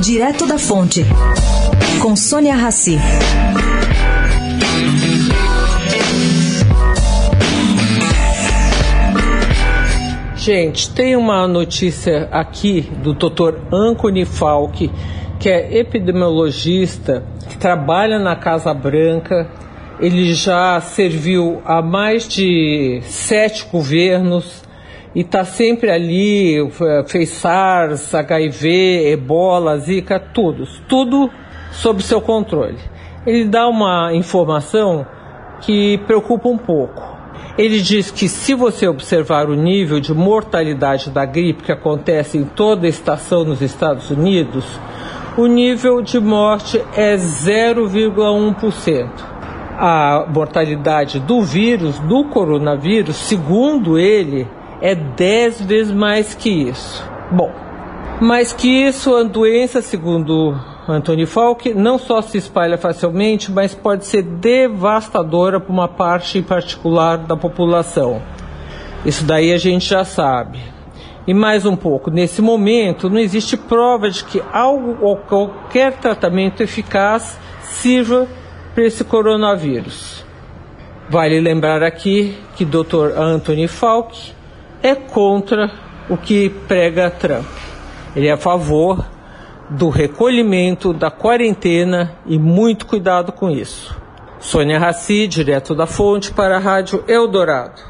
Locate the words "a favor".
88.32-89.04